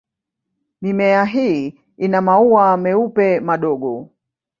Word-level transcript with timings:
Mimea 0.81 1.25
hii 1.25 1.79
ina 1.97 2.21
maua 2.21 2.77
meupe 2.77 3.39
madogo. 3.39 4.09